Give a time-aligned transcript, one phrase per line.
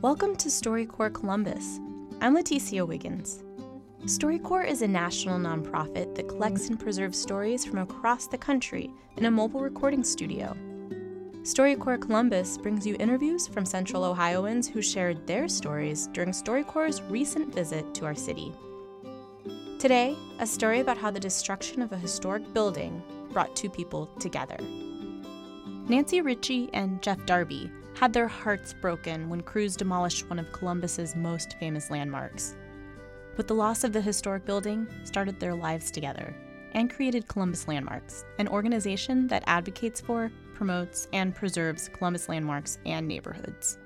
[0.00, 1.80] Welcome to StoryCorps Columbus.
[2.20, 3.42] I'm Leticia Wiggins.
[4.04, 9.24] StoryCorps is a national nonprofit that collects and preserves stories from across the country in
[9.24, 10.56] a mobile recording studio.
[11.42, 17.52] StoryCorps Columbus brings you interviews from Central Ohioans who shared their stories during StoryCorps' recent
[17.52, 18.52] visit to our city.
[19.80, 23.02] Today, a story about how the destruction of a historic building
[23.32, 24.58] brought two people together.
[25.88, 31.16] Nancy Ritchie and Jeff Darby had their hearts broken when crews demolished one of Columbus's
[31.16, 32.56] most famous landmarks.
[33.36, 36.36] But the loss of the historic building started their lives together
[36.72, 43.08] and created Columbus Landmarks, an organization that advocates for, promotes, and preserves Columbus landmarks and
[43.08, 43.78] neighborhoods.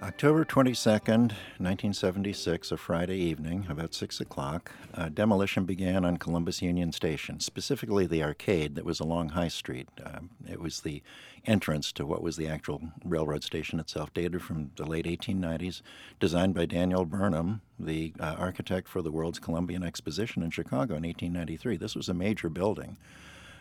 [0.00, 6.92] October 22nd, 1976, a Friday evening, about 6 o'clock, uh, demolition began on Columbus Union
[6.92, 9.88] Station, specifically the arcade that was along High Street.
[10.06, 11.02] Um, it was the
[11.46, 15.82] entrance to what was the actual railroad station itself, dated from the late 1890s,
[16.20, 21.02] designed by Daniel Burnham, the uh, architect for the World's Columbian Exposition in Chicago in
[21.02, 21.76] 1893.
[21.76, 22.98] This was a major building.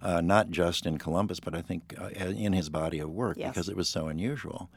[0.00, 3.50] Uh, not just in Columbus, but I think uh, in his body of work yes.
[3.50, 4.70] because it was so unusual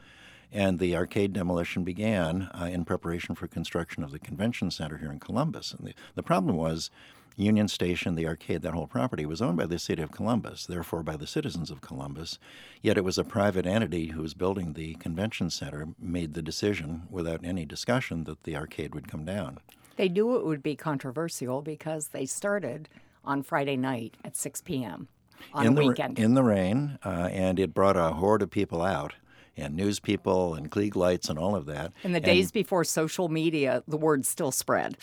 [0.54, 5.10] and the arcade demolition began uh, in preparation for construction of the convention center here
[5.10, 5.72] in Columbus.
[5.72, 6.90] And the, the problem was
[7.36, 11.02] Union Station, the arcade, that whole property was owned by the city of Columbus, therefore
[11.02, 12.38] by the citizens of Columbus.
[12.80, 17.02] Yet it was a private entity who was building the convention center made the decision
[17.10, 19.58] without any discussion that the arcade would come down.
[19.96, 22.88] They knew it would be controversial because they started
[23.24, 25.08] on Friday night at 6 p.m.
[25.52, 26.18] on in a the, weekend.
[26.20, 29.14] In the rain, uh, and it brought a horde of people out
[29.56, 31.92] and news people and Klieg lights and all of that.
[32.02, 34.96] In the days before social media, the word still spread.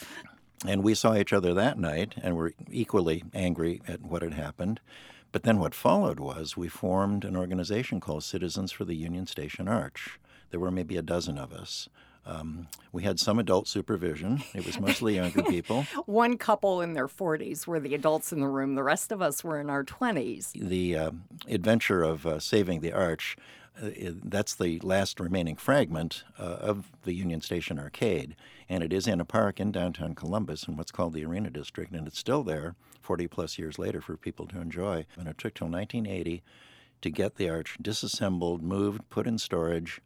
[0.65, 4.79] And we saw each other that night and were equally angry at what had happened.
[5.31, 9.67] But then what followed was we formed an organization called Citizens for the Union Station
[9.67, 10.19] Arch.
[10.49, 11.87] There were maybe a dozen of us.
[12.25, 14.43] Um, we had some adult supervision.
[14.53, 15.83] It was mostly younger people.
[16.05, 18.75] One couple in their 40s were the adults in the room.
[18.75, 20.51] The rest of us were in our 20s.
[20.53, 21.11] The uh,
[21.47, 23.37] adventure of uh, saving the arch
[23.81, 28.35] that's the last remaining fragment uh, of the Union Station Arcade,
[28.69, 31.91] and it is in a park in downtown Columbus in what's called the Arena District,
[31.91, 35.05] and it's still there 40 plus years later for people to enjoy.
[35.17, 36.43] And it took till 1980
[37.01, 40.01] to get the arch disassembled, moved, put in storage,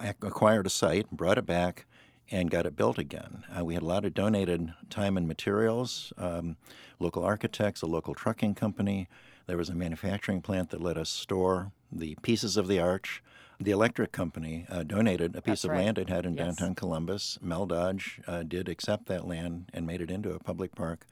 [0.00, 1.86] acquired a site, and brought it back,
[2.30, 3.44] and got it built again.
[3.56, 6.56] Uh, we had a lot of donated time and materials, um,
[6.98, 9.08] local architects, a local trucking company.
[9.46, 13.22] There was a manufacturing plant that let us store the pieces of the arch.
[13.60, 15.84] The electric company uh, donated a piece That's of right.
[15.84, 16.46] land it had in yes.
[16.46, 17.38] downtown Columbus.
[17.40, 21.06] Mel Dodge uh, did accept that land and made it into a public park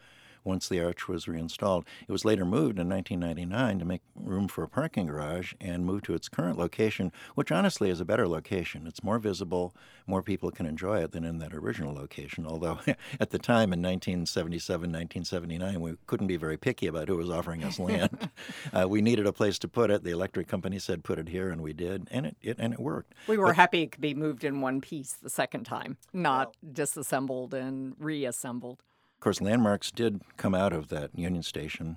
[0.45, 1.85] once the arch was reinstalled.
[2.07, 6.05] It was later moved in 1999 to make room for a parking garage and moved
[6.05, 8.87] to its current location, which honestly is a better location.
[8.87, 9.75] It's more visible,
[10.07, 12.47] more people can enjoy it than in that original location.
[12.47, 12.79] Although
[13.21, 17.65] at the time in 1977, 1979, we couldn't be very picky about who was offering
[17.65, 18.31] us land.
[18.73, 20.05] uh, we needed a place to put it.
[20.05, 22.81] The electric company said put it here, and we did, and it, it and it
[22.81, 23.15] worked.
[23.27, 26.55] We were but, happy it could be moved in one piece the second time, not
[26.63, 28.83] well, disassembled and reassembled
[29.25, 31.97] course, landmarks did come out of that Union Station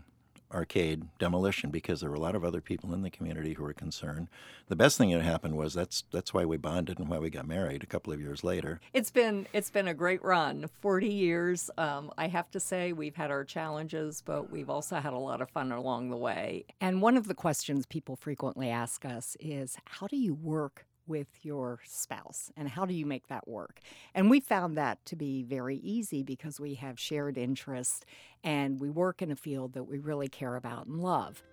[0.53, 3.73] arcade demolition because there were a lot of other people in the community who were
[3.73, 4.29] concerned.
[4.67, 7.47] The best thing that happened was that's that's why we bonded and why we got
[7.47, 8.79] married a couple of years later.
[8.93, 11.69] It's been it's been a great run, 40 years.
[11.77, 15.41] Um, I have to say we've had our challenges, but we've also had a lot
[15.41, 16.65] of fun along the way.
[16.79, 21.27] And one of the questions people frequently ask us is, how do you work with
[21.43, 23.79] your spouse and how do you make that work
[24.13, 28.05] and we found that to be very easy because we have shared interests
[28.43, 31.43] and we work in a field that we really care about and love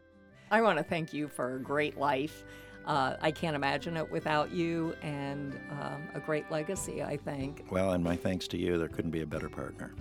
[0.50, 2.44] i want to thank you for a great life
[2.86, 7.64] uh, I can't imagine it without you and um, a great legacy, I think.
[7.70, 8.76] Well, and my thanks to you.
[8.76, 9.94] There couldn't be a better partner.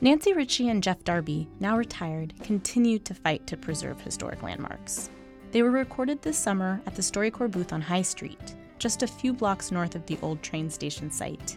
[0.00, 5.10] Nancy Ritchie and Jeff Darby, now retired, continue to fight to preserve historic landmarks.
[5.50, 9.32] They were recorded this summer at the StoryCorps booth on High Street, just a few
[9.32, 11.56] blocks north of the old train station site.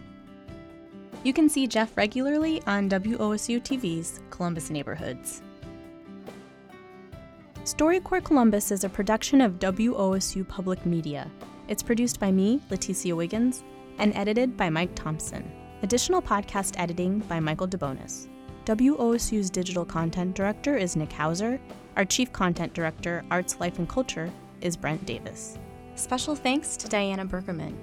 [1.24, 5.42] You can see Jeff regularly on WOSU TV's Columbus Neighborhoods.
[7.64, 11.30] StoryCorps Columbus is a production of WOSU Public Media.
[11.68, 13.62] It's produced by me, Leticia Wiggins,
[13.98, 15.48] and edited by Mike Thompson.
[15.82, 18.31] Additional podcast editing by Michael DeBonis.
[18.64, 21.60] WOSU's digital content director is Nick Hauser,
[21.96, 24.30] our Chief Content Director, Arts, Life, and Culture,
[24.60, 25.58] is Brent Davis.
[25.96, 27.76] Special thanks to Diana Bergerman.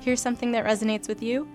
[0.00, 1.48] Here's something that resonates with you.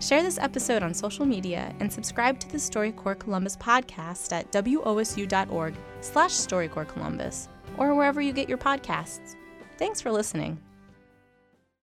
[0.00, 5.74] Share this episode on social media and subscribe to the StoryCorps Columbus podcast at wosu.org
[6.00, 7.48] slash StoryCorps Columbus
[7.78, 9.34] or wherever you get your podcasts.
[9.78, 10.58] Thanks for listening.